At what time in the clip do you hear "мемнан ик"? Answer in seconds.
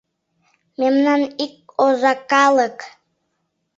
0.79-1.53